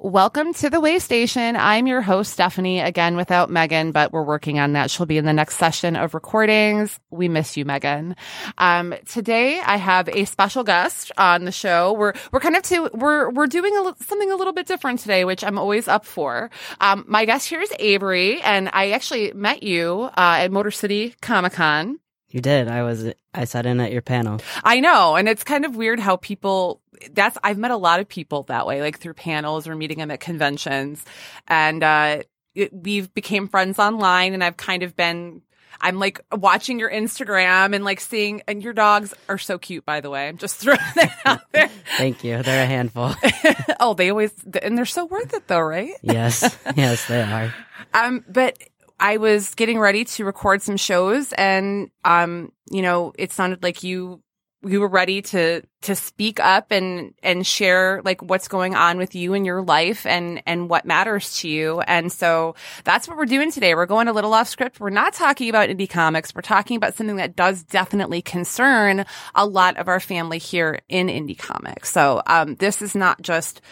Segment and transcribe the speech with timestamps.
[0.04, 1.54] Welcome to the Way Station.
[1.54, 4.90] I'm your host, Stephanie, again without Megan, but we're working on that.
[4.90, 6.98] She'll be in the next session of recordings.
[7.10, 8.16] We miss you, Megan.
[8.58, 11.92] Um, today I have a special guest on the show.
[11.92, 15.24] We're, we're kind of to, we're, we're doing a, something a little bit different today,
[15.24, 16.50] which I'm always up for.
[16.80, 21.14] Um, my guest here is Avery, and I actually met you, uh, at Motor City
[21.20, 22.00] Comic Con.
[22.32, 22.66] You did.
[22.66, 23.12] I was.
[23.34, 24.40] I sat in at your panel.
[24.64, 26.80] I know, and it's kind of weird how people.
[27.12, 30.10] That's I've met a lot of people that way, like through panels or meeting them
[30.10, 31.04] at conventions,
[31.46, 32.22] and uh,
[32.54, 34.32] it, we've became friends online.
[34.32, 35.42] And I've kind of been.
[35.80, 40.00] I'm like watching your Instagram and like seeing, and your dogs are so cute, by
[40.00, 40.28] the way.
[40.28, 41.68] I'm just throwing that out there.
[41.98, 42.42] Thank you.
[42.42, 43.14] They're a handful.
[43.80, 45.92] oh, they always, and they're so worth it though, right?
[46.00, 46.56] yes.
[46.76, 47.52] Yes, they are.
[47.94, 48.56] Um, but
[49.02, 53.82] I was getting ready to record some shows and, um, you know, it sounded like
[53.82, 54.22] you,
[54.64, 59.16] you were ready to, to speak up and, and share like what's going on with
[59.16, 61.80] you in your life and, and what matters to you.
[61.80, 63.74] And so that's what we're doing today.
[63.74, 64.78] We're going a little off script.
[64.78, 66.32] We're not talking about indie comics.
[66.32, 71.08] We're talking about something that does definitely concern a lot of our family here in
[71.08, 71.90] indie comics.
[71.90, 73.62] So, um, this is not just,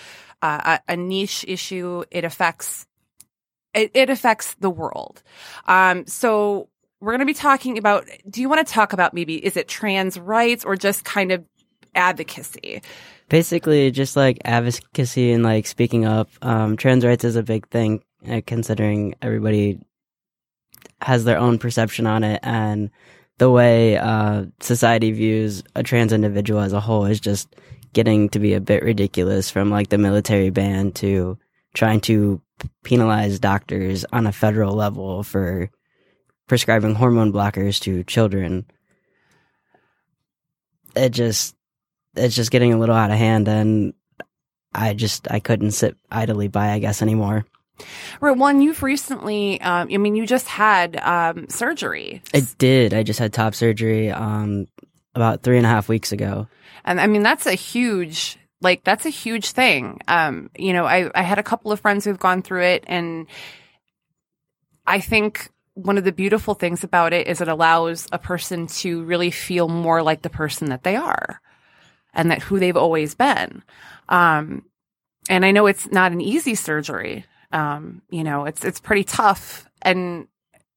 [0.43, 2.03] uh, a niche issue.
[2.11, 2.89] It affects
[3.75, 5.23] it, it affects the world.
[5.67, 6.69] Um, so
[7.01, 9.69] we're going to be talking about, do you want to talk about maybe, is it
[9.69, 11.45] trans rights or just kind of
[11.95, 12.83] advocacy?
[13.29, 16.29] Basically, just like advocacy and like speaking up.
[16.43, 19.79] Um, trans rights is a big thing, uh, considering everybody
[21.01, 22.91] has their own perception on it, and
[23.39, 27.55] the way uh, society views a trans individual as a whole is just
[27.93, 29.51] getting to be a bit ridiculous.
[29.51, 31.39] From like the military ban to
[31.75, 32.41] trying to
[32.85, 35.71] penalize doctors on a federal level for
[36.47, 38.67] prescribing hormone blockers to children.
[40.97, 41.55] It just
[42.17, 43.95] it's just getting a little out of hand and
[44.75, 47.45] I just I couldn't sit idly by I guess anymore.
[48.21, 48.37] Right.
[48.37, 52.23] One, you've recently, um, I mean, you just had um, surgery.
[52.35, 52.93] I did.
[52.93, 54.67] I just had top surgery um,
[55.15, 56.47] about three and a half weeks ago.
[56.85, 60.01] And I mean, that's a huge like that's a huge thing.
[60.09, 63.27] Um, you know, I, I had a couple of friends who've gone through it and
[64.87, 69.05] I think one of the beautiful things about it is it allows a person to
[69.05, 71.41] really feel more like the person that they are
[72.13, 73.63] and that who they've always been.
[74.09, 74.65] Um,
[75.29, 77.25] and I know it's not an easy surgery.
[77.53, 80.27] Um, you know, it's, it's pretty tough and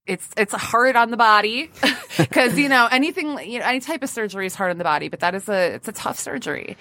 [0.06, 1.69] it's it's hard on the body
[2.18, 5.08] because you know anything you know any type of surgery is hard on the body
[5.08, 6.78] but that is a it's a tough surgery.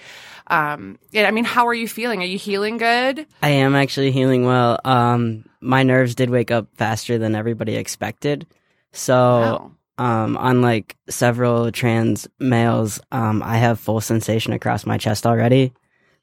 [0.47, 2.21] Um yeah i mean how are you feeling?
[2.21, 3.25] Are you healing good?
[3.41, 4.79] I am actually healing well.
[4.83, 8.45] Um my nerves did wake up faster than everybody expected.
[8.91, 9.71] So wow.
[9.97, 15.71] um unlike several trans males um i have full sensation across my chest already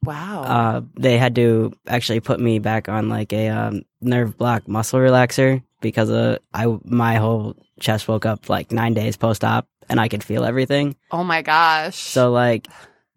[0.03, 4.67] wow uh they had to actually put me back on like a um, nerve block
[4.67, 9.67] muscle relaxer because uh, I my whole chest woke up like nine days post op
[9.91, 10.97] and I could feel everything.
[11.11, 11.97] Oh my gosh!
[11.97, 12.69] So like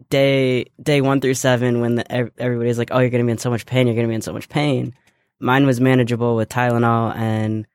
[0.09, 3.51] day day one through seven, when the, everybody's like, "Oh, you're gonna be in so
[3.51, 3.87] much pain.
[3.87, 4.93] You're gonna be in so much pain."
[5.39, 7.67] Mine was manageable with Tylenol, and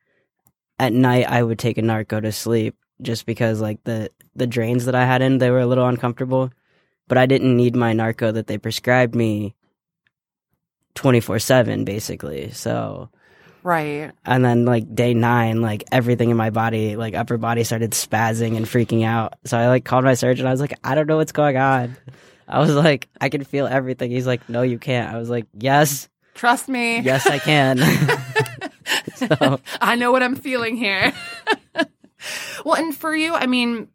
[0.79, 4.47] at night I would take a narc go to sleep just because like the the
[4.47, 6.51] drains that I had in they were a little uncomfortable,
[7.09, 9.55] but I didn't need my Norco that they prescribed me
[10.95, 12.51] twenty four seven basically.
[12.53, 13.11] So
[13.63, 14.13] Right.
[14.25, 18.57] And then like day nine, like everything in my body, like upper body started spazzing
[18.57, 19.35] and freaking out.
[19.45, 20.47] So I like called my surgeon.
[20.47, 21.97] I was like, I don't know what's going on.
[22.49, 24.11] I was like, I can feel everything.
[24.11, 25.13] He's like, no, you can't.
[25.13, 26.09] I was like, yes.
[26.35, 27.01] Trust me.
[27.01, 27.79] Yes, I can.
[29.15, 31.12] so I know what I'm feeling here.
[32.65, 33.88] well, and for you, I mean,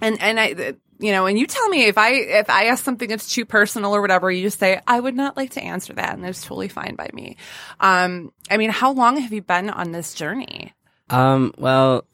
[0.00, 3.08] and, and I, you know, and you tell me if I if I ask something
[3.08, 6.14] that's too personal or whatever, you just say I would not like to answer that,
[6.14, 7.36] and that's totally fine by me.
[7.80, 10.72] Um, I mean, how long have you been on this journey?
[11.10, 12.04] Um, well,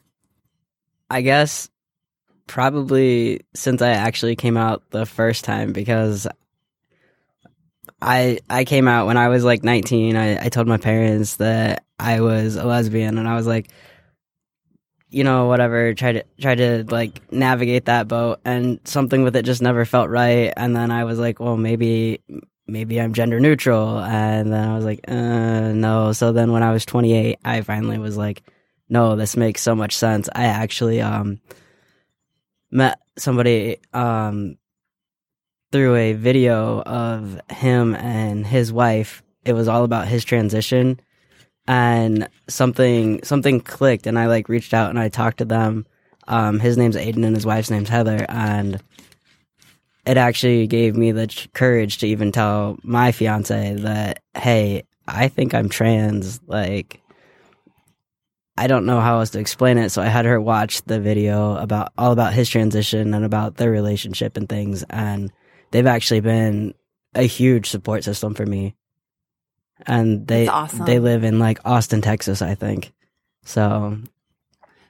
[1.11, 1.69] I guess
[2.47, 6.27] probably since I actually came out the first time because
[8.01, 10.17] I I came out when I was like 19.
[10.17, 13.71] I, I told my parents that I was a lesbian, and I was like,
[15.11, 19.45] you know, whatever, try to try to like navigate that boat and something with it
[19.45, 20.53] just never felt right.
[20.57, 22.21] And then I was like, well, maybe
[22.67, 23.99] maybe I'm gender neutral.
[23.99, 26.13] And then I was like, uh, no.
[26.13, 28.43] So then when I was 28, I finally was like,
[28.89, 30.29] no, this makes so much sense.
[30.35, 31.41] I actually um,
[32.71, 34.59] met somebody um,
[35.73, 39.23] through a video of him and his wife.
[39.45, 41.01] It was all about his transition
[41.69, 45.87] and something something clicked and I like reached out and I talked to them.
[46.27, 48.83] Um, his name's Aiden and his wife's name's Heather and
[50.07, 55.55] it actually gave me the courage to even tell my fiance that hey, I think
[55.55, 57.03] I'm trans like
[58.57, 61.55] I don't know how else to explain it, so I had her watch the video
[61.57, 65.31] about all about his transition and about their relationship and things and
[65.71, 66.73] they've actually been
[67.15, 68.75] a huge support system for me
[69.87, 70.85] and they awesome.
[70.87, 72.93] they live in like Austin, Texas, I think.
[73.45, 73.99] So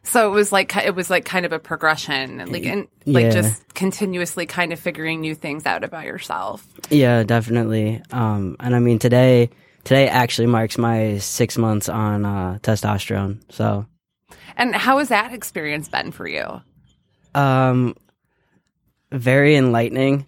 [0.02, 3.30] So it was like it was like kind of a progression, like and like Yeah.
[3.30, 6.66] just continuously kind of figuring new things out about yourself.
[6.90, 8.02] yeah, definitely.
[8.10, 9.50] Um, and I mean today
[9.84, 13.40] today actually marks my six months on uh, testosterone.
[13.50, 13.86] So
[14.56, 16.62] And how has that experience been for you?
[17.34, 17.94] um,
[19.12, 20.26] very enlightening.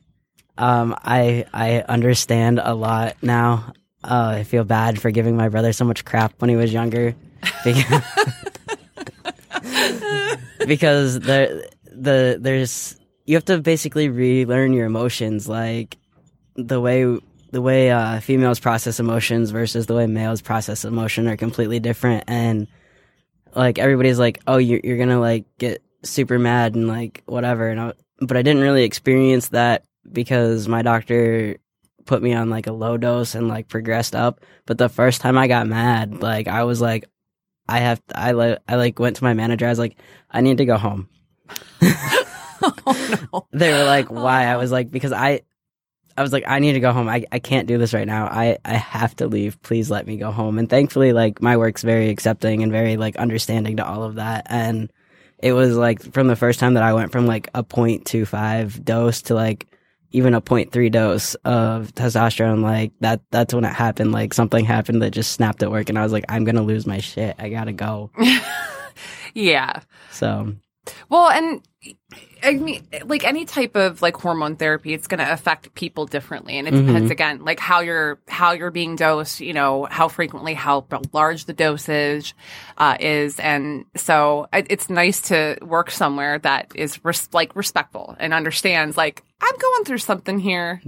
[0.58, 3.72] Um, I I understand a lot now.
[4.02, 7.14] Uh, I feel bad for giving my brother so much crap when he was younger,
[10.66, 15.98] because, there the there's you have to basically relearn your emotions, like
[16.56, 17.18] the way
[17.50, 22.24] the way uh, females process emotions versus the way males process emotion are completely different,
[22.26, 22.68] and
[23.54, 27.80] like everybody's like, oh, you're you're gonna like get super mad and like whatever, and
[27.80, 31.56] I, but I didn't really experience that because my doctor
[32.04, 34.40] put me on like a low dose and like progressed up.
[34.66, 37.08] But the first time I got mad, like I was like,
[37.68, 39.66] I have I like I like went to my manager.
[39.66, 39.96] I was like,
[40.30, 41.08] I need to go home.
[41.82, 43.46] oh no.
[43.52, 44.44] They were like, oh, why?
[44.44, 45.42] I was like, because I.
[46.16, 47.08] I was like, I need to go home.
[47.08, 48.26] I, I can't do this right now.
[48.26, 49.62] I, I have to leave.
[49.62, 50.58] Please let me go home.
[50.58, 54.46] And thankfully, like, my work's very accepting and very, like, understanding to all of that.
[54.50, 54.92] And
[55.42, 59.22] it was like from the first time that I went from like a 0.25 dose
[59.22, 59.66] to like
[60.12, 64.12] even a 0.3 dose of testosterone, like that, that's when it happened.
[64.12, 65.88] Like something happened that just snapped at work.
[65.88, 67.36] And I was like, I'm going to lose my shit.
[67.38, 68.10] I got to go.
[69.34, 69.80] Yeah.
[70.10, 70.54] So,
[71.08, 71.62] Well, and
[72.42, 76.58] I mean, like any type of like hormone therapy, it's going to affect people differently,
[76.58, 76.86] and it Mhm.
[76.86, 79.40] depends again, like how you're how you're being dosed.
[79.40, 82.34] You know, how frequently, how large the dosage
[82.76, 88.14] uh, is, and so it, it's nice to work somewhere that is res- like respectful
[88.18, 88.96] and understands.
[88.98, 90.82] Like I'm going through something here.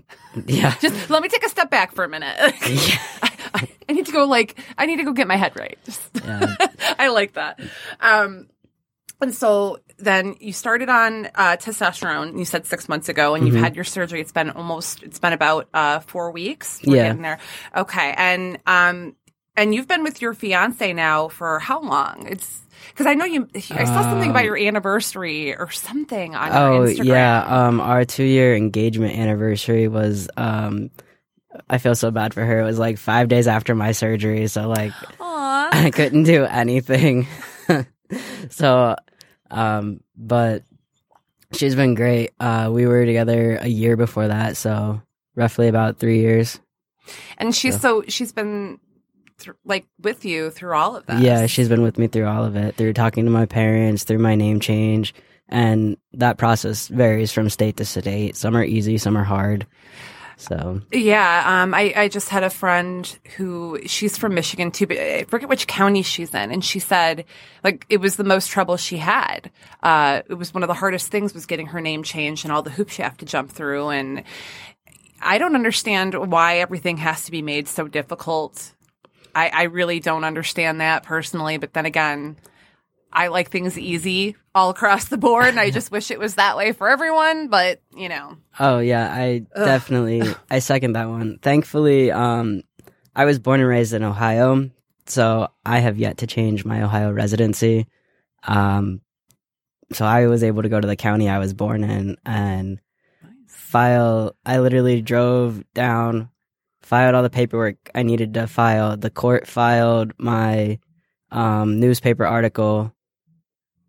[0.46, 0.74] yeah.
[0.80, 2.36] Just let me take a step back for a minute.
[2.38, 2.98] I,
[3.54, 5.78] I, I need to go like I need to go get my head right.
[6.24, 6.54] Yeah.
[6.98, 7.60] I like that.
[8.00, 8.48] Um,
[9.22, 12.38] and so then you started on uh, testosterone.
[12.38, 13.64] You said six months ago, and you've Mm-hmm.
[13.64, 14.20] had your surgery.
[14.20, 15.02] It's been almost.
[15.02, 16.80] It's been about uh, four weeks.
[16.84, 17.02] We're Yeah.
[17.08, 17.38] getting there.
[17.76, 19.16] Okay, and um,
[19.56, 22.26] and you've been with your fiance now for how long?
[22.28, 22.60] It's
[22.90, 23.48] because I know you.
[23.54, 27.04] I saw something about Um, your anniversary or something on your Oh Instagram.
[27.06, 30.28] yeah, um, our two year engagement anniversary was.
[30.36, 30.90] Um,
[31.68, 32.60] I feel so bad for her.
[32.60, 35.68] It was like five days after my surgery, so like Aw.
[35.86, 37.26] I couldn't do anything.
[38.50, 38.96] so,
[39.52, 40.64] um, but
[41.52, 42.30] she's been great.
[42.40, 45.00] Uh, we were together a year before that, so
[45.36, 46.58] roughly about three years.
[47.38, 47.80] And she's Yeah.
[47.80, 48.78] so she's been
[49.38, 51.20] thr like with you through all of that.
[51.20, 54.18] Yeah, she's been with me through all of it, through talking to my parents, through
[54.18, 55.14] my name change,
[55.48, 58.36] and that process varies from state to state.
[58.36, 59.66] Some are easy, some are hard.
[60.36, 64.98] So Yeah, um, I, I just had a friend who she's from Michigan too, but
[64.98, 67.24] I forget which county she's in, and she said
[67.62, 69.50] like it was the most trouble she had.
[69.82, 72.62] Uh, it was one of the hardest things was getting her name changed and all
[72.62, 74.24] the hoops you have to jump through, and
[75.20, 78.72] I don't understand why everything has to be made so difficult.
[79.34, 82.36] I, I really don't understand that personally, but then again,
[83.12, 86.56] I like things easy all across the board, and I just wish it was that
[86.56, 87.48] way for everyone.
[87.48, 91.38] But you know, Oh yeah, I definitely I second that one.
[91.42, 92.62] Thankfully, um,
[93.14, 94.70] I was born and raised in Ohio,
[95.06, 97.86] so I have yet to change my Ohio residency.
[98.46, 99.00] Um,
[99.92, 102.80] so I was able to go to the county I was born in and
[103.46, 104.34] file.
[104.44, 106.30] I literally drove down,
[106.80, 108.96] filed all the paperwork I needed to file.
[108.96, 110.78] The court filed my
[111.30, 112.94] um, newspaper article,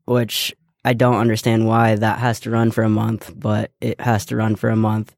[0.06, 0.54] which
[0.86, 4.36] I don't understand why that has to run for a month, but it has to
[4.36, 5.16] run for a month.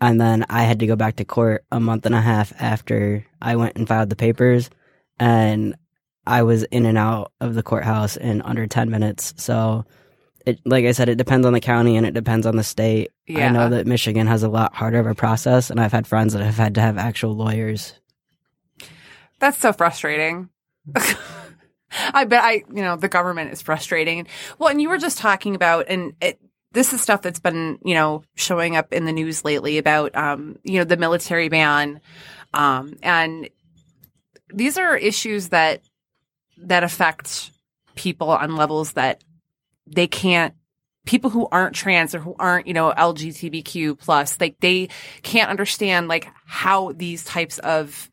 [0.00, 3.26] And then I had to go back to court a month and a half after
[3.42, 4.70] I went and filed the papers.
[5.18, 5.76] And
[6.24, 9.34] I was in and out of the courthouse in under 10 minutes.
[9.38, 9.84] So
[10.46, 13.10] it, like I said, it depends on the county and it depends on the state.
[13.48, 16.32] I know that Michigan has a lot harder of a process, and I've had friends
[16.32, 17.92] that have had to have actual lawyers.
[19.40, 20.48] That's so frustrating.
[21.90, 24.26] I bet I, you know, the government is frustrating.
[24.58, 26.40] Well, and you were just talking about, and it,
[26.72, 30.58] this is stuff that's been, you know, showing up in the news lately about, um,
[30.64, 32.00] you know, the military ban,
[32.54, 33.48] um, and
[34.52, 35.82] these are issues that
[36.58, 37.50] that affect
[37.94, 39.22] people on levels that
[39.86, 40.54] they can't.
[41.06, 44.88] People who aren't trans or who aren't, you know, LGBTQ plus, like they
[45.22, 48.10] can't understand like how these types of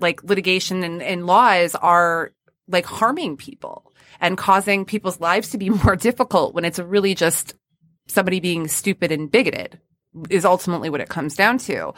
[0.00, 2.32] like litigation and, and laws are
[2.68, 7.54] like harming people and causing people's lives to be more difficult when it's really just
[8.06, 9.78] somebody being stupid and bigoted
[10.30, 11.92] is ultimately what it comes down to.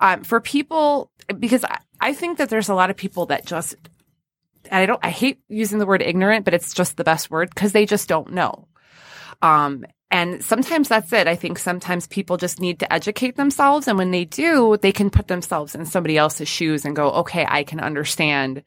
[0.00, 3.74] Um, for people, because I, I think that there's a lot of people that just,
[4.70, 7.72] I don't, I hate using the word ignorant, but it's just the best word because
[7.72, 8.68] they just don't know.
[9.42, 11.26] Um, and sometimes that's it.
[11.26, 13.88] I think sometimes people just need to educate themselves.
[13.88, 17.44] And when they do, they can put themselves in somebody else's shoes and go, okay,
[17.46, 18.62] I can understand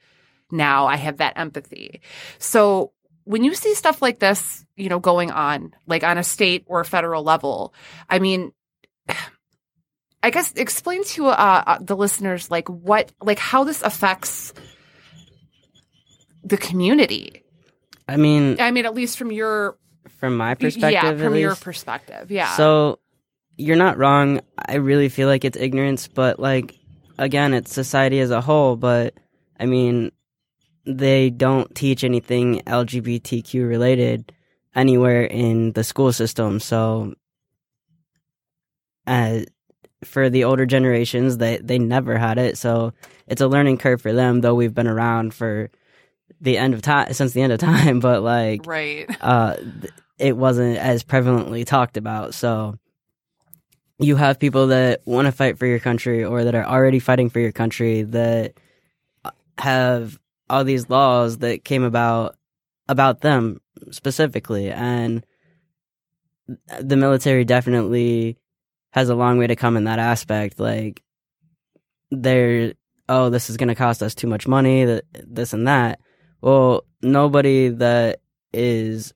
[0.52, 0.88] now.
[0.88, 2.02] I have that empathy.
[2.38, 6.64] So when you see stuff like this, you know, going on, like on a state
[6.68, 7.74] or a federal level,
[8.10, 8.52] I mean,
[10.24, 14.54] I guess explain to uh, uh, the listeners like what, like how this affects
[16.44, 17.44] the community.
[18.08, 19.78] I mean, I mean, at least from your
[20.20, 22.56] from my perspective, yeah, from your perspective, yeah.
[22.58, 23.00] So
[23.56, 24.42] you're not wrong.
[24.58, 26.76] I really feel like it's ignorance, but like
[27.18, 28.76] again, it's society as a whole.
[28.76, 29.14] But
[29.60, 30.12] I mean,
[30.86, 34.32] they don't teach anything LGBTQ related
[34.76, 36.60] anywhere in the school system.
[36.60, 37.14] So,
[39.08, 39.40] uh,
[40.04, 42.58] for the older generations, they they never had it.
[42.58, 42.94] So
[43.28, 44.42] it's a learning curve for them.
[44.42, 45.70] Though we've been around for
[46.42, 49.10] the end of time since the end of time, but like right.
[49.22, 49.56] uh,
[50.18, 52.34] it wasn't as prevalently talked about.
[52.34, 52.78] So
[54.00, 57.30] you have people that want to fight for your country or that are already fighting
[57.30, 58.54] for your country that
[59.26, 60.19] uh, have
[60.50, 62.36] all these laws that came about
[62.88, 64.72] about them specifically.
[64.72, 65.26] And
[66.82, 68.38] the military definitely
[68.92, 70.60] has a long way to come in that aspect.
[70.60, 71.04] Like
[72.12, 72.74] they're
[73.08, 76.00] oh this is going to cost us too much money that this and that.
[76.42, 79.14] Well nobody that is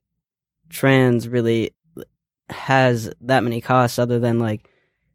[0.70, 1.74] trans really
[2.50, 4.70] has that many costs other than like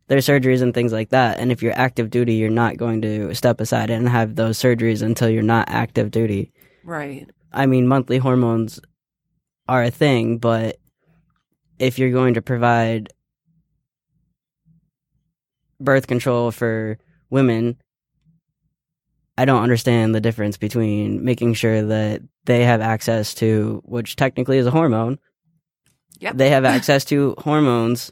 [0.09, 1.39] their surgeries and things like that.
[1.39, 5.03] And if you're active duty, you're not going to step aside and have those surgeries
[5.03, 6.53] until you're not active duty.
[6.83, 7.29] Right.
[7.53, 8.81] I mean, monthly hormones
[9.69, 10.79] are a thing, but
[11.79, 13.13] if you're going to provide
[15.79, 16.99] birth control for
[17.31, 17.77] women,
[19.37, 24.57] I don't understand the difference between making sure that they have access to, which technically
[24.57, 25.19] is a hormone.
[26.21, 26.37] Yep.
[26.39, 28.11] They have access to hormones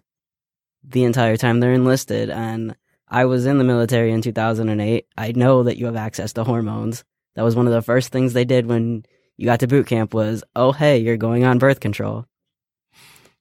[0.88, 2.30] the entire time they're enlisted.
[2.30, 2.76] And
[3.08, 5.06] I was in the military in 2008.
[5.16, 7.04] I know that you have access to hormones.
[7.34, 9.04] That was one of the first things they did when
[9.36, 12.26] you got to boot camp was, oh, hey, you're going on birth control.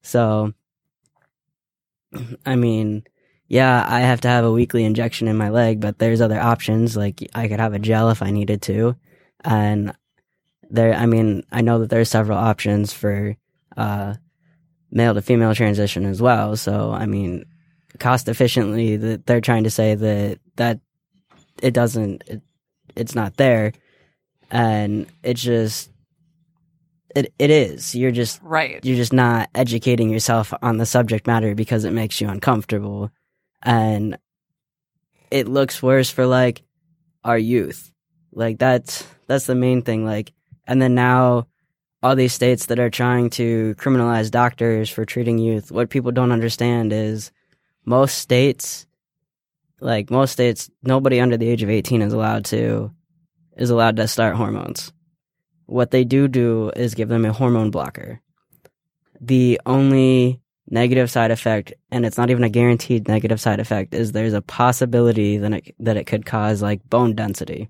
[0.02, 0.54] So,
[2.46, 3.06] I mean,
[3.48, 6.98] yeah, I have to have a weekly injection in my leg, but there's other options.
[6.98, 8.96] Like I could have a gel if I needed to.
[9.44, 9.96] And
[10.70, 13.38] there, I mean, I know that there's several options for,
[13.78, 14.16] uh,
[14.96, 16.56] male to female transition as well.
[16.56, 17.46] So, I mean,
[18.00, 20.80] cost efficiently, that they're trying to say that, that
[21.62, 22.42] it doesn't, it,
[22.96, 23.74] it's not there.
[24.50, 25.92] And it's just,
[27.16, 27.94] it, it is.
[27.94, 28.84] You're just, Right.
[28.84, 33.12] you're just not educating yourself on the subject matter because it makes you uncomfortable
[33.62, 34.18] and
[35.32, 36.62] it looks worse for like
[37.24, 37.92] our youth
[38.32, 40.32] like that's that's the main thing like
[40.68, 41.48] and then now
[42.06, 46.32] all these states that are trying to criminalize doctors for treating youth what people don't
[46.32, 47.32] understand is
[47.84, 48.86] most states
[49.80, 52.92] like most states nobody under the age of 18 is allowed to
[53.58, 54.94] is allowed to start hormones
[55.66, 58.22] what they do do is give them a hormone blocker
[59.20, 64.12] the only negative side effect, and it's not even a guaranteed negative side effect, is
[64.12, 67.70] there's a possibility that it, that it could cause like bone density.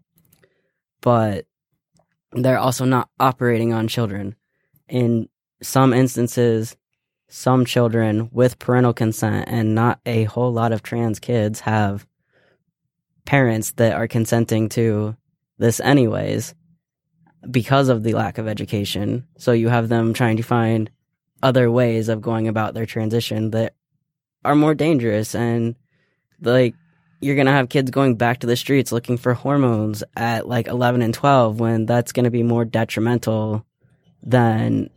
[1.02, 1.46] But
[2.44, 4.36] they're also not operating on children.
[4.88, 5.30] In
[5.62, 6.76] some instances,
[7.28, 12.06] some children with parental consent and not a whole lot of trans kids have
[13.26, 15.16] parents that are consenting to
[15.58, 16.54] this anyways
[17.50, 19.28] because of the lack of education.
[19.38, 20.90] So you have them trying to find
[21.42, 23.74] other ways of going about their transition that
[24.44, 25.76] are more dangerous and
[26.42, 26.76] like
[27.26, 30.68] you're going to have kids going back to the streets looking for hormones at like
[30.68, 33.66] 11 and 12 when that's going to be more detrimental
[34.22, 34.92] than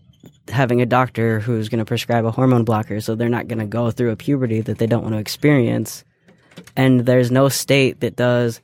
[0.49, 3.67] having a doctor who's going to prescribe a hormone blocker so they're not going to
[3.67, 6.05] go through a puberty that they don't want to experience.
[6.77, 8.61] And there's no state that does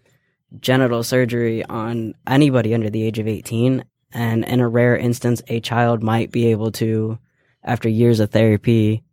[0.60, 3.82] genital surgery on anybody under the age of 18.
[4.12, 7.18] And in a rare instance, a child might be able to,
[7.62, 9.04] after years of therapy,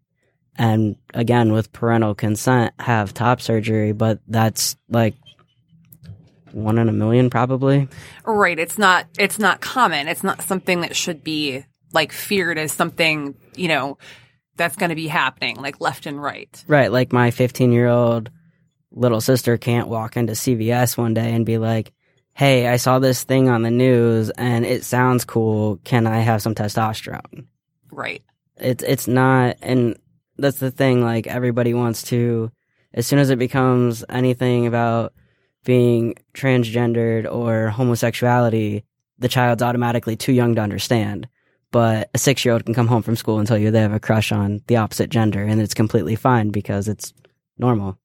[0.58, 3.92] and again with parental consent, have top surgery.
[3.92, 5.16] But that's like
[6.54, 7.88] one in a million, probably.
[8.26, 8.60] Right.
[8.60, 10.08] It's not, it's not common.
[10.08, 13.98] It's not something that should be like feared as something, you know,
[14.58, 16.64] that's going to be happening like left and right.
[16.68, 16.92] Right.
[16.92, 18.30] Like my 15 year old
[18.92, 21.94] little sister can't walk into CVS one day and be like,
[22.34, 25.78] Hey, I saw this thing on the news and it sounds cool.
[25.84, 27.46] Can I have some testosterone?
[27.92, 28.24] Right.
[28.58, 29.98] It's, it's not, and
[30.42, 31.04] that's the thing.
[31.04, 32.52] Like everybody wants to,
[32.94, 35.14] as soon as it becomes anything about
[35.64, 38.84] being transgendered or homosexuality,
[39.20, 41.28] the child's automatically too young to understand.
[41.72, 43.94] But a six year old can come home from school and tell you they have
[43.94, 47.14] a crush on the opposite gender and it's completely fine because it's
[47.58, 47.98] normal.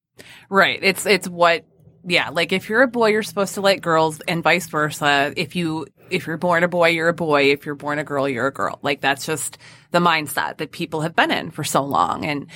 [0.48, 0.78] Right.
[0.82, 1.64] It's it's what
[2.08, 5.32] yeah, like if you're a boy you're supposed to like girls and vice versa.
[5.36, 7.50] If you if you're born a boy, you're a boy.
[7.50, 8.78] If you're born a girl, you're a girl.
[8.82, 9.58] Like that's just
[9.96, 12.26] the mindset that people have been in for so long.
[12.26, 12.48] And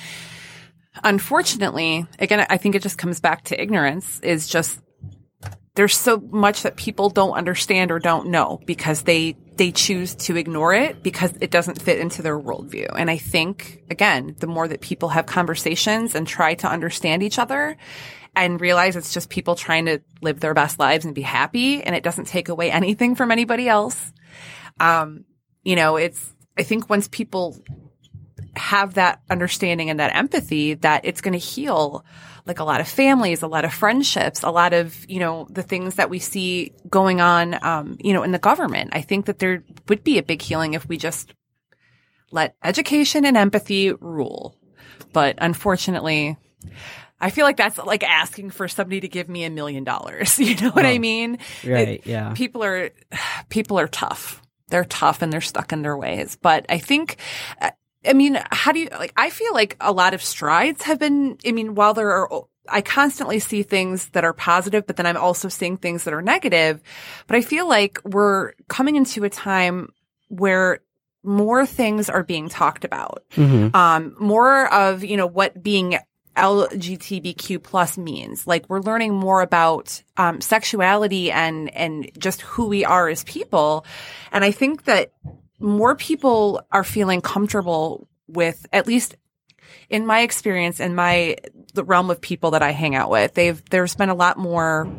[1.03, 4.79] unfortunately, again, I think it just comes back to ignorance is just
[5.73, 10.35] there's so much that people don't understand or don't know because they they choose to
[10.35, 12.87] ignore it because it doesn't fit into their worldview.
[12.95, 17.39] And I think again, the more that people have conversations and try to understand each
[17.39, 17.75] other
[18.35, 21.95] and realize it's just people trying to live their best lives and be happy and
[21.95, 24.13] it doesn't take away anything from anybody else.
[24.79, 25.25] Um,
[25.63, 27.57] you know, it's I think once people
[28.55, 32.03] have that understanding and that empathy that it's going to heal
[32.45, 35.63] like a lot of families, a lot of friendships, a lot of, you know, the
[35.63, 38.91] things that we see going on, um, you know, in the government.
[38.93, 41.33] I think that there would be a big healing if we just
[42.31, 44.55] let education and empathy rule.
[45.13, 46.37] But unfortunately,
[47.19, 50.39] I feel like that's like asking for somebody to give me a million dollars.
[50.51, 51.37] You know what oh, I mean?
[51.65, 51.87] Right.
[51.87, 52.33] It, yeah.
[52.33, 52.89] People are,
[53.49, 54.40] people are tough.
[54.71, 56.37] They're tough and they're stuck in their ways.
[56.41, 57.17] But I think,
[58.05, 59.13] I mean, how do you like?
[59.15, 61.37] I feel like a lot of strides have been.
[61.45, 65.17] I mean, while there are, I constantly see things that are positive, but then I'm
[65.17, 66.81] also seeing things that are negative.
[67.27, 69.89] But I feel like we're coming into a time
[70.29, 70.79] where
[71.23, 73.23] more things are being talked about.
[73.35, 73.75] Mm-hmm.
[73.75, 75.99] Um, more of you know what being
[76.35, 78.47] LGBTQ plus means.
[78.47, 83.85] Like we're learning more about um, sexuality and and just who we are as people.
[84.31, 85.11] And I think that
[85.59, 89.15] more people are feeling comfortable with at least
[89.89, 91.35] in my experience in my
[91.73, 94.91] the realm of people that I hang out with they've there's been a lot more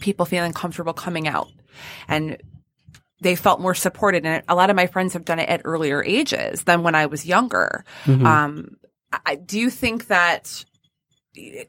[0.00, 1.48] people feeling comfortable coming out
[2.08, 2.38] and
[3.20, 6.02] they felt more supported and a lot of my friends have done it at earlier
[6.02, 8.26] ages than when I was younger mm-hmm.
[8.26, 8.76] um,
[9.12, 10.64] I, do you think that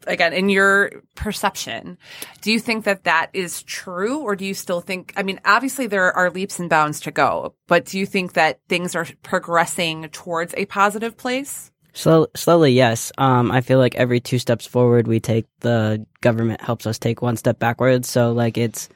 [0.07, 1.97] again in your perception
[2.41, 4.19] do you think that that is true?
[4.19, 7.53] Or do you still think i mean obviously there are leaps and bounds to go
[7.67, 11.71] but do you think that things are progressing towards a positive place?
[11.93, 13.11] Slow, slowly yes.
[13.17, 17.21] Um, i feel like every two steps forward we take the government helps us take
[17.21, 18.09] one step backwards.
[18.09, 18.89] So like it's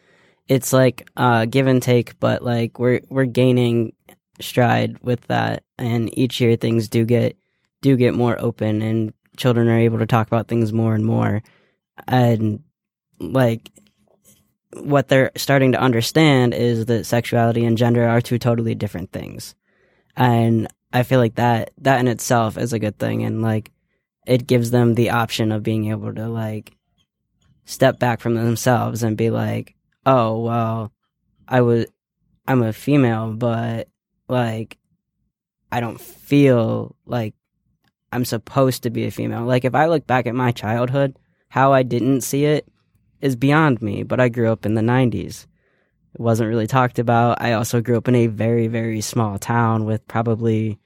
[0.48, 3.94] it's like uh, give and take but like we're we're gaining
[4.40, 5.64] stride with that.
[5.78, 7.38] And each year things do get
[7.84, 11.44] do get more open and children are able to talk about things more and more.
[12.08, 12.64] And
[13.20, 13.70] like
[14.76, 19.54] what they're starting to understand is that sexuality and gender are two totally different things.
[20.16, 23.72] And I feel like that that in itself is a good thing and like
[24.26, 26.76] it gives them the option of being able to like
[27.66, 30.94] step back from themselves and be like, "Oh, well,
[31.48, 31.88] I was
[32.48, 33.90] I'm a female, but
[34.30, 34.78] like
[35.72, 37.34] I don't feel like
[38.14, 39.44] I'm supposed to be a female.
[39.46, 41.18] Like if I look back at my childhood,
[41.50, 42.68] how I didn't see it
[43.22, 45.48] is beyond me, but I grew up in the 90s.
[46.14, 47.42] It wasn't really talked about.
[47.42, 50.80] I also grew up in a very very small town with probably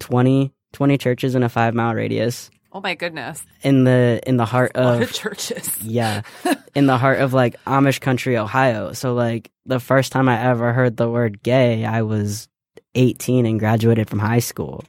[0.00, 2.50] 20 20 churches in a 5 mile radius.
[2.72, 3.42] Oh my goodness.
[3.62, 5.78] In the in the heart of, of churches.
[5.82, 6.22] yeah.
[6.74, 8.92] In the heart of like Amish country, Ohio.
[8.94, 12.48] So like the first time I ever heard the word gay, I was
[12.96, 14.84] 18 and graduated from high school.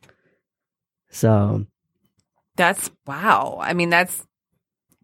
[1.15, 1.65] So
[2.57, 3.57] that's wow.
[3.61, 4.25] I mean, that's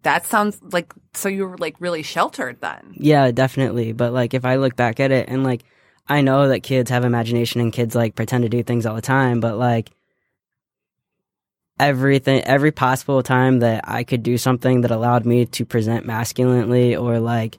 [0.04, 2.94] that sounds like so you were like really sheltered then.
[2.98, 3.94] Yeah, definitely.
[3.94, 5.64] But like if I look back at it and like
[6.10, 9.02] I know that kids have imagination and kids like pretend to do things all the
[9.02, 9.92] time, but like
[11.80, 16.96] everything every possible time that I could do something that allowed me to present masculinely
[16.96, 17.58] or like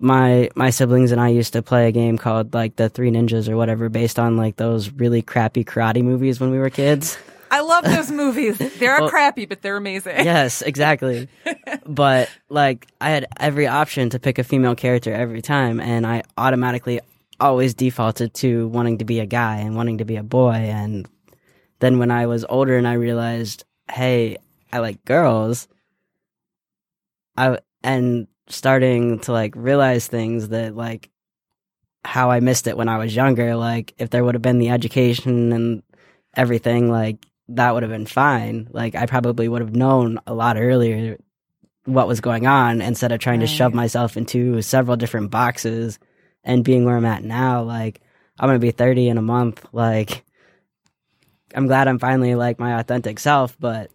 [0.00, 3.48] my my siblings and I used to play a game called like the Three Ninjas
[3.48, 7.18] or whatever, based on like those really crappy karate movies when we were kids.
[7.50, 8.58] I love those movies.
[8.78, 10.24] They're Well- crappy, but they're amazing.
[10.24, 11.28] yes, exactly.
[11.86, 16.22] but like I had every option to pick a female character every time, and I
[16.36, 17.00] automatically
[17.40, 20.52] always defaulted to wanting to be a guy and wanting to be a boy.
[20.54, 21.08] And
[21.78, 24.36] then when I was older and I realized, hey,
[24.72, 25.68] I like girls,
[27.36, 31.10] I and starting to like realize things that like
[32.04, 33.54] how I missed it when I was younger.
[33.56, 35.82] Like if there would have been the education and
[36.36, 38.68] everything, like that would have been fine.
[38.70, 41.16] Like I probably would have known a lot earlier
[41.84, 45.98] what was going on instead of trying to shove myself into several different boxes
[46.44, 47.62] and being where I'm at now.
[47.62, 48.00] Like
[48.38, 49.64] I'm gonna be 30 in a month.
[49.72, 50.24] Like
[51.54, 53.90] I'm glad I'm finally like my authentic self, but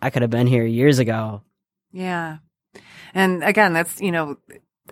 [0.00, 1.42] I could have been here years ago.
[1.92, 2.38] Yeah.
[3.14, 4.36] And again, that's, you know,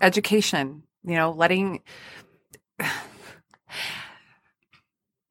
[0.00, 1.82] education, you know, letting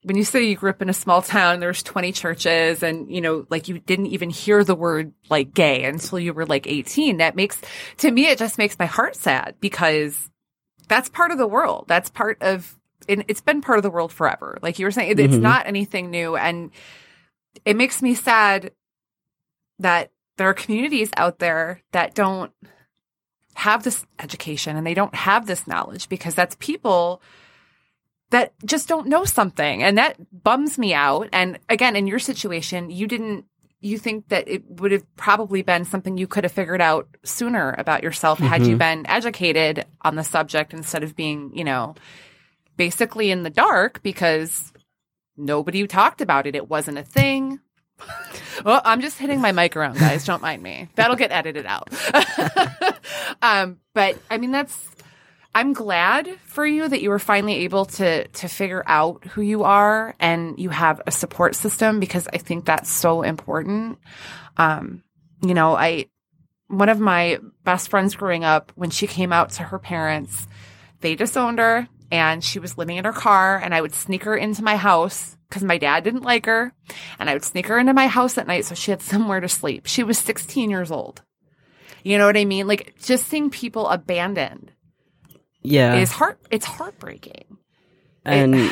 [0.03, 3.19] when you say you grew up in a small town, there's 20 churches and, you
[3.19, 7.17] know, like you didn't even hear the word like gay until you were like 18.
[7.17, 7.59] That makes,
[7.97, 10.29] to me, it just makes my heart sad because
[10.88, 11.85] that's part of the world.
[11.88, 12.75] That's part of,
[13.09, 14.57] and it's been part of the world forever.
[14.62, 15.43] Like you were saying, it- it's mm-hmm.
[15.43, 16.38] not anything new.
[16.38, 16.71] And
[17.65, 18.71] it makes me sad
[19.79, 22.53] that there are communities out there that don't
[23.55, 27.21] have this education and they don't have this knowledge because that's people
[28.31, 32.89] that just don't know something and that bums me out and again in your situation
[32.89, 33.45] you didn't
[33.81, 37.73] you think that it would have probably been something you could have figured out sooner
[37.77, 38.79] about yourself had you Mhm.
[38.79, 41.95] been educated on the subject instead of being you know
[42.77, 44.71] basically in the dark because
[45.37, 47.59] nobody talked about it it wasn't a thing
[48.63, 50.23] well, I'm just hitting my mic around, guys.
[50.23, 50.87] Don't mind me.
[50.95, 51.89] That'll get edited out.
[53.41, 54.89] um, but I mean, that's.
[55.53, 59.63] I'm glad for you that you were finally able to to figure out who you
[59.63, 63.97] are and you have a support system because I think that's so important.
[64.57, 65.03] Um,
[65.41, 66.05] you know, I
[66.67, 70.47] one of my best friends growing up when she came out to her parents,
[71.01, 74.38] they disowned her and she was living in her car and I would sneak her
[74.38, 76.73] into my house because my dad didn't like her
[77.17, 79.49] and I would sneak her into my house at night so she had somewhere to
[79.49, 79.88] sleep.
[79.88, 81.23] She was 16 years old.
[82.03, 82.67] You know what I mean?
[82.67, 84.71] Like just seeing people abandoned
[85.62, 85.95] Yeah.
[85.95, 87.58] is heart it's heartbreaking.
[88.26, 88.72] and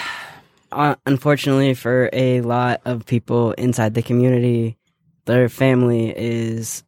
[0.71, 4.77] uh, unfortunately for a lot of people inside the community
[5.25, 6.83] their family is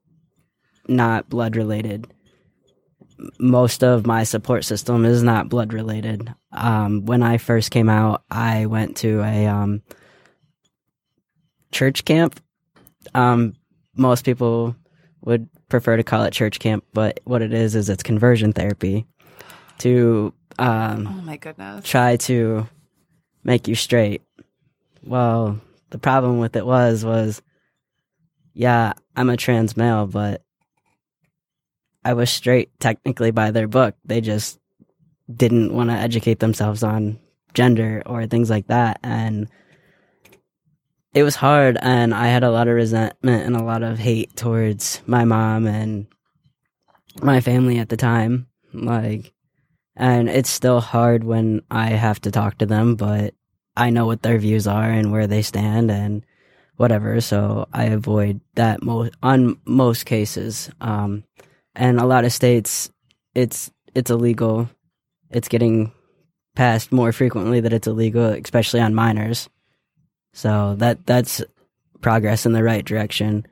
[0.88, 2.08] not blood related
[3.38, 8.24] most of my support system is not blood related um, when i first came out
[8.32, 9.82] i went to a um,
[11.72, 12.40] church camp
[13.14, 13.54] um,
[13.96, 14.76] most people
[15.22, 19.06] would prefer to call it church camp but what it is is it's conversion therapy
[19.80, 21.86] to um, Oh my goodness.
[21.86, 22.68] try to
[23.44, 24.22] make you straight.
[25.04, 27.42] Well, the problem with it was was
[28.54, 30.44] yeah, I'm a trans male, but
[32.04, 33.96] I was straight technically by their book.
[34.06, 34.60] They just
[35.34, 37.20] didn't want to educate themselves on
[37.54, 39.48] gender or things like that and
[41.14, 44.36] it was hard and I had a lot of resentment and a lot of hate
[44.36, 46.06] towards my mom and
[47.24, 48.48] my family at the time.
[48.74, 49.34] Like
[49.96, 53.34] and it's still hard when I have to talk to them, but
[53.76, 56.26] I know what their views are and where they stand and
[56.78, 57.20] whatever.
[57.22, 58.80] So I avoid that
[59.22, 60.70] on most cases.
[60.80, 61.24] Um,
[61.76, 62.90] and a lot of states,
[63.36, 64.70] it's it's illegal.
[65.30, 65.92] It's getting
[66.56, 69.50] passed more frequently that it's illegal, especially on minors.
[70.34, 71.42] So that that's
[72.02, 73.46] progress in the right direction.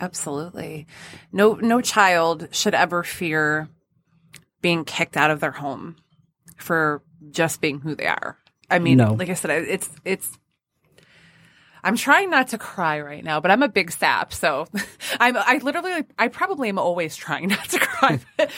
[0.00, 0.86] Absolutely.
[1.32, 3.68] No no child should ever fear
[4.62, 5.96] being kicked out of their home
[6.56, 8.38] for just being who they are.
[8.70, 9.14] I mean, No.
[9.14, 10.28] like I said, it's it's
[11.84, 14.66] I'm trying not to cry right now, but I'm a big sap, so
[15.20, 18.18] I'm I literally I probably am always trying not to cry.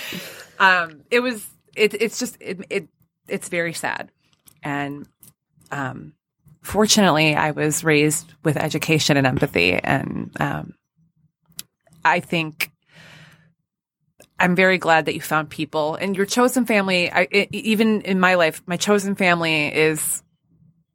[0.59, 2.89] um it was it it's just it, it
[3.29, 4.11] it's very sad.
[4.63, 5.07] And
[5.71, 6.15] um
[6.63, 10.75] fortunately I was raised with education and empathy and um
[12.05, 12.71] I think
[14.38, 17.11] I'm very glad that you found people and your chosen family.
[17.11, 20.22] I, e- even in my life, my chosen family is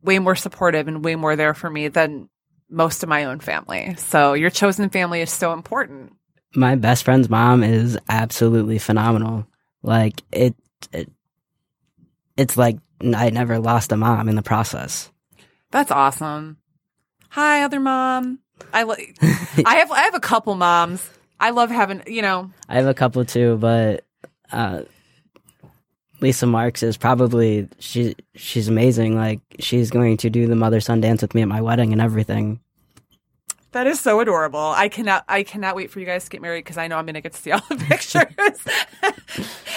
[0.01, 2.29] way more supportive and way more there for me than
[2.69, 3.95] most of my own family.
[3.97, 6.13] So your chosen family is so important.
[6.55, 9.45] my best friend's mom is absolutely phenomenal.
[9.81, 10.55] Like it,
[10.91, 11.11] it
[12.37, 15.11] it's like I never lost a mom in the process.
[15.71, 16.57] That's awesome.
[17.29, 18.39] Hi, other mom.
[18.71, 19.17] I like.
[19.21, 21.07] I have I have a couple moms.
[21.43, 22.49] I love having you know.
[22.69, 24.05] I have a couple too, but
[24.49, 24.83] uh,
[26.21, 29.17] Lisa Marks is probably she she's amazing.
[29.17, 32.01] Like she's going to do the mother son dance with me at my wedding and
[32.01, 32.61] everything.
[33.73, 34.57] That is so adorable.
[34.57, 37.05] I cannot I cannot wait for you guys to get married because I know I'm
[37.05, 38.23] going to get to see all the pictures.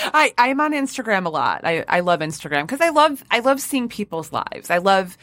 [0.15, 1.63] I I'm on Instagram a lot.
[1.65, 4.71] I I love Instagram because I love I love seeing people's lives.
[4.71, 5.19] I love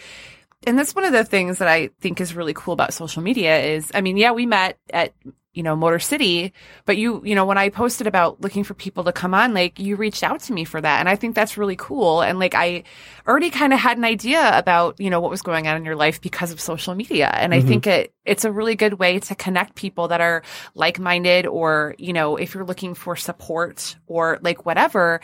[0.68, 3.62] and that's one of the things that I think is really cool about social media
[3.62, 5.14] is I mean, yeah, we met at
[5.54, 6.52] you know, Motor City.
[6.86, 9.80] But you, you know, when I posted about looking for people to come on, like
[9.80, 11.00] you reached out to me for that.
[11.00, 12.22] And I think that's really cool.
[12.22, 12.84] And like I
[13.28, 15.96] already kind of had an idea about, you know, what was going on in your
[15.96, 17.28] life because of social media.
[17.28, 17.66] And mm-hmm.
[17.66, 21.46] I think it, it's a really good way to connect people that are like minded
[21.46, 25.22] or, you know, if you're looking for support or like whatever,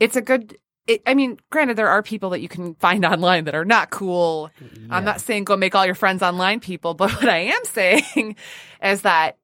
[0.00, 0.56] it's a good,
[0.88, 3.90] it, I mean, granted, there are people that you can find online that are not
[3.90, 4.50] cool.
[4.60, 4.68] Yeah.
[4.90, 8.34] I'm not saying go make all your friends online people, but what I am saying
[8.82, 9.36] is that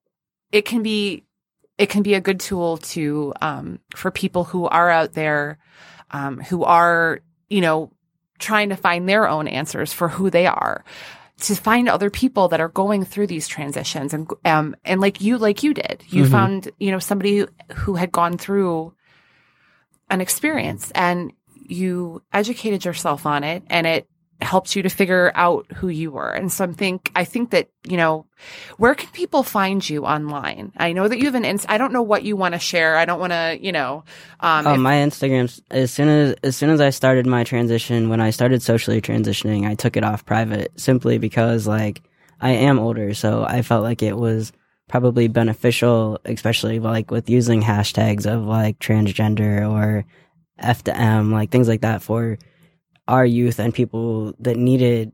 [0.51, 1.25] it can be
[1.77, 5.57] it can be a good tool to um, for people who are out there
[6.11, 7.91] um, who are you know
[8.39, 10.83] trying to find their own answers for who they are
[11.41, 15.37] to find other people that are going through these transitions and um and like you
[15.37, 16.31] like you did you mm-hmm.
[16.31, 18.93] found you know somebody who had gone through
[20.09, 24.07] an experience and you educated yourself on it and it
[24.41, 26.31] helped you to figure out who you were.
[26.31, 28.25] And so I think, I think that, you know,
[28.77, 30.71] where can people find you online?
[30.77, 32.95] I know that you have an, ins- I don't know what you want to share.
[32.95, 34.05] I don't want to, you know,
[34.39, 38.07] um, oh, if- my Instagram, as soon as, as soon as I started my transition,
[38.07, 42.01] when I started socially transitioning, I took it off private simply because like
[42.39, 43.13] I am older.
[43.13, 44.53] So I felt like it was
[44.87, 50.05] probably beneficial, especially like with using hashtags of like transgender or
[50.57, 52.37] F to M, like things like that for,
[53.09, 55.11] our youth and people that needed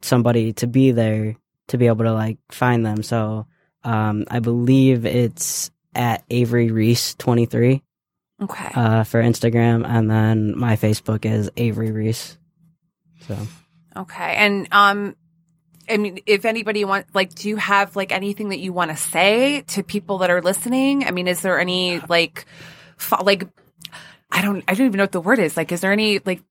[0.00, 1.36] somebody to be there
[1.68, 3.02] to be able to like find them.
[3.02, 3.46] So
[3.84, 7.82] um, I believe it's at Avery Reese twenty three.
[8.38, 8.70] Okay.
[8.74, 12.36] Uh, for Instagram, and then my Facebook is Avery Reese.
[13.26, 13.34] So.
[13.96, 15.16] Okay, and um,
[15.88, 18.96] I mean, if anybody want, like, do you have like anything that you want to
[18.98, 21.04] say to people that are listening?
[21.04, 22.44] I mean, is there any like,
[22.98, 23.48] fo- like,
[24.30, 25.56] I don't, I don't even know what the word is.
[25.56, 26.42] Like, is there any like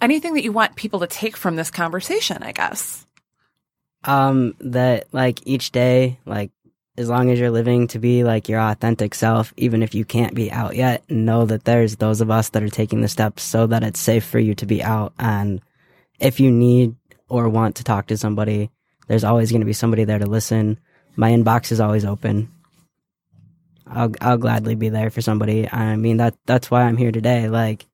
[0.00, 3.06] anything that you want people to take from this conversation, I guess.
[4.04, 6.50] Um, that like each day, like
[6.96, 10.34] as long as you're living to be like your authentic self, even if you can't
[10.34, 13.66] be out yet, know that there's those of us that are taking the steps so
[13.66, 15.12] that it's safe for you to be out.
[15.18, 15.60] And
[16.20, 16.94] if you need
[17.28, 18.70] or want to talk to somebody,
[19.08, 20.78] there's always going to be somebody there to listen.
[21.16, 22.48] My inbox is always open.
[23.86, 25.70] I'll I'll gladly be there for somebody.
[25.70, 27.48] I mean that that's why I'm here today.
[27.48, 27.86] Like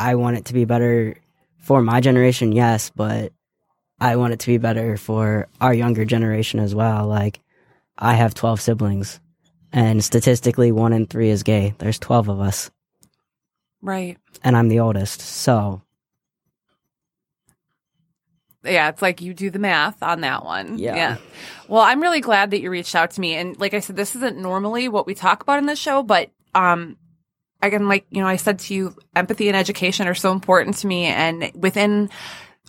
[0.00, 1.16] I want it to be better
[1.58, 3.32] for my generation, yes, but
[4.00, 7.06] I want it to be better for our younger generation as well.
[7.06, 7.40] Like,
[7.98, 9.20] I have 12 siblings,
[9.72, 11.74] and statistically, one in three is gay.
[11.78, 12.70] There's 12 of us.
[13.82, 14.16] Right.
[14.42, 15.82] And I'm the oldest, so.
[18.64, 20.78] Yeah, it's like you do the math on that one.
[20.78, 20.96] Yeah.
[20.96, 21.16] yeah.
[21.68, 23.34] Well, I'm really glad that you reached out to me.
[23.34, 26.30] And like I said, this isn't normally what we talk about in this show, but
[26.54, 26.96] um,
[27.62, 30.86] again, like, you know, I said to you, empathy and education are so important to
[30.86, 31.06] me.
[31.06, 32.10] And within,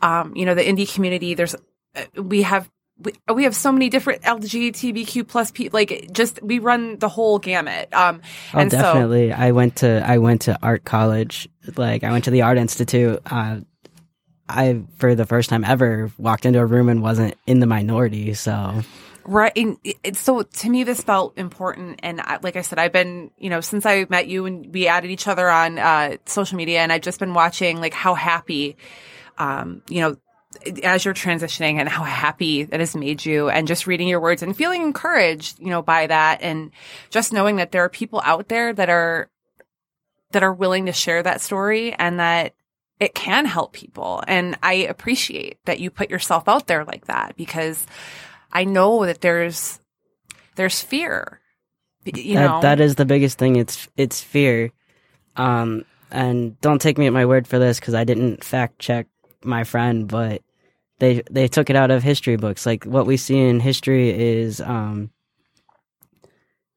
[0.02, 1.56] um, you know, the indie community, there's,
[1.96, 6.60] uh, we have, we, we have so many different LGBTQ plus people, like just, we
[6.60, 7.94] run the whole gamut.
[7.94, 8.22] Um,
[8.54, 9.32] oh, and definitely.
[9.32, 11.50] So, I went to, I went to art college.
[11.78, 13.22] Like I went to the art institute.
[13.26, 13.62] Uh,
[14.48, 18.34] I, for the first time ever, walked into a room and wasn't in the minority.
[18.34, 18.82] So
[19.24, 19.52] Right.
[19.56, 22.00] And it, so to me, this felt important.
[22.04, 24.88] And I, like I said, I've been, you know, since I met you and we
[24.88, 28.78] added each other on uh, social media, and I've just been watching like how happy,
[29.38, 30.18] um, you know,
[30.84, 34.44] as you're transitioning and how happy that has made you and just reading your words
[34.44, 36.42] and feeling encouraged, you know, by that.
[36.42, 36.72] And
[37.10, 39.30] just knowing that there are people out there that are,
[40.32, 42.54] that are willing to share that story and that
[43.00, 44.24] it can help people.
[44.28, 47.86] And I appreciate that you put yourself out there like that because
[48.52, 49.80] I know that there's
[50.56, 51.40] there's fear.
[52.06, 53.56] You that, know that is the biggest thing.
[53.56, 54.72] It's it's fear.
[55.36, 59.08] Um, and don't take me at my word for this because I didn't fact check
[59.44, 60.42] my friend, but
[61.00, 62.66] they they took it out of history books.
[62.66, 65.12] Like what we see in history is um,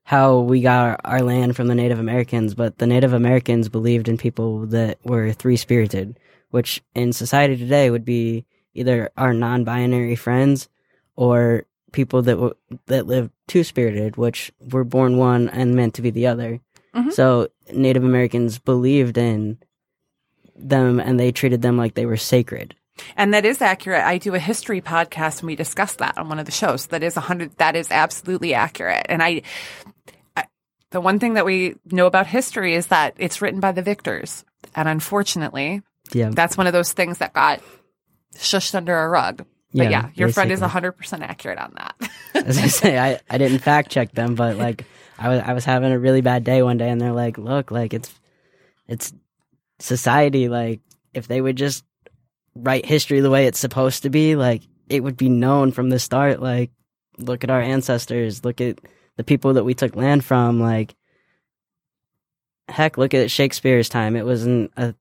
[0.04, 4.08] how we got our, our land from the Native Americans, but the Native Americans believed
[4.08, 6.18] in people that were three spirited,
[6.50, 10.68] which in society today would be either our non-binary friends
[11.16, 12.55] or people that w-
[12.87, 16.61] that live two spirited, which were born one and meant to be the other.
[16.94, 17.11] Mm-hmm.
[17.11, 19.59] So Native Americans believed in
[20.57, 22.74] them and they treated them like they were sacred.
[23.16, 24.05] And that is accurate.
[24.05, 26.87] I do a history podcast and we discuss that on one of the shows.
[26.87, 27.57] That is a hundred.
[27.59, 29.07] That is absolutely accurate.
[29.09, 29.42] And I,
[30.37, 30.44] I,
[30.90, 34.44] the one thing that we know about history is that it's written by the victors.
[34.77, 36.31] And unfortunately, Yeah.
[36.33, 37.61] that's one of those things that got
[38.37, 39.44] shushed under a rug.
[39.74, 40.90] But Yeah, yeah, your friend is basically.
[40.90, 42.10] 100% accurate on that.
[42.46, 44.84] As I say, I, I didn't fact check them, but like
[45.18, 47.70] I was I was having a really bad day one day, and they're like, "Look,
[47.72, 48.12] like it's
[48.87, 49.12] it's
[49.80, 50.48] society.
[50.48, 50.80] Like
[51.12, 51.84] if they would just
[52.54, 55.98] write history the way it's supposed to be, like it would be known from the
[55.98, 56.40] start.
[56.40, 56.70] Like
[57.18, 58.78] look at our ancestors, look at
[59.16, 60.60] the people that we took land from.
[60.60, 60.94] Like
[62.68, 64.14] heck, look at Shakespeare's time.
[64.14, 64.94] It wasn't a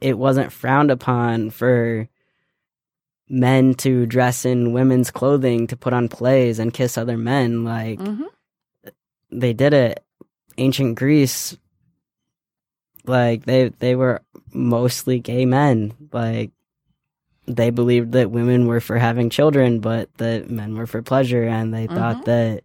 [0.00, 2.06] it wasn't frowned upon for."
[3.30, 7.98] Men to dress in women's clothing to put on plays and kiss other men like
[8.00, 8.24] hmm
[9.32, 10.02] they did it.
[10.58, 11.56] Ancient greece
[13.04, 15.94] like they they were mostly gay men.
[16.12, 16.50] Like
[17.46, 21.44] they believed that women were for having children but that men were for pleasure.
[21.44, 22.64] And they thought that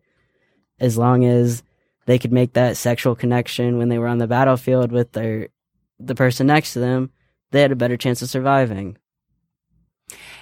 [0.80, 1.62] as long as
[2.08, 5.50] they could make that sexual connection when they were on the battlefield with their
[6.00, 7.12] the person next to them
[7.52, 8.98] they had a better chance of surviving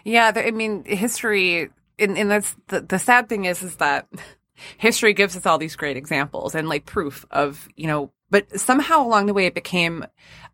[0.03, 4.07] Yeah, I mean, history, and, and that's the, the sad thing is, is that
[4.77, 9.05] history gives us all these great examples and like proof of, you know, but somehow
[9.05, 10.05] along the way it became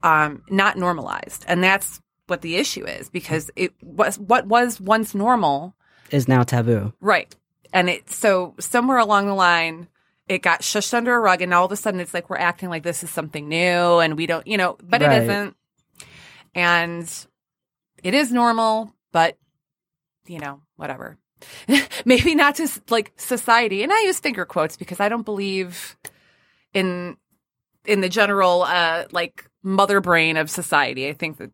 [0.03, 1.45] um, not normalized.
[1.47, 5.75] And that's what the issue is because it was what was once normal,
[6.11, 7.35] is now taboo right?
[7.73, 9.87] And it, so somewhere along the line,
[10.27, 12.69] it got shushed under a rug and all of a sudden it's like we're acting
[12.69, 13.55] like this is something new
[13.99, 15.11] and we don't, you know, but Right.
[15.11, 15.55] it isn't.
[16.55, 17.25] And
[18.03, 19.37] it is normal, but
[20.25, 21.17] you know, whatever.
[22.05, 23.83] Maybe not to like society.
[23.83, 25.97] And I use finger quotes because I don't believe
[26.73, 27.17] in
[27.85, 31.07] in the general uh like mother brain of society.
[31.07, 31.51] I think that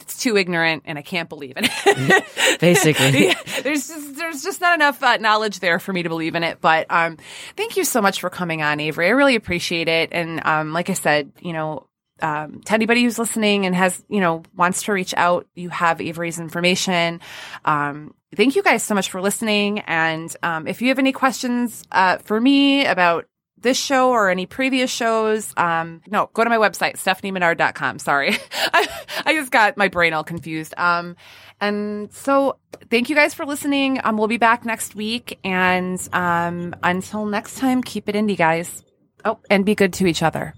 [0.00, 2.24] it's too ignorant and I can't believe in it.
[2.60, 3.26] Basically.
[3.28, 6.42] Yeah, there's just there's just not enough uh, knowledge there for me to believe in
[6.42, 6.60] it.
[6.60, 7.18] But um
[7.56, 9.06] thank you so much for coming on, Avery.
[9.06, 10.10] I really appreciate it.
[10.12, 11.86] And um like I said, you know,
[12.20, 16.00] um, to anybody who's listening and has, you know, wants to reach out, you have
[16.00, 17.20] Avery's information.
[17.64, 19.80] Um, thank you guys so much for listening.
[19.80, 23.26] And um, if you have any questions uh, for me about
[23.58, 27.98] this show or any previous shows, um, no, go to my website, stephaniemenard.com.
[27.98, 28.36] Sorry.
[28.72, 28.88] I,
[29.24, 30.74] I just got my brain all confused.
[30.76, 31.16] Um,
[31.60, 32.58] and so
[32.90, 34.00] thank you guys for listening.
[34.02, 35.38] Um, we'll be back next week.
[35.44, 38.84] And until next time, keep it indie, guys.
[39.24, 40.50] Oh, and be good to each other.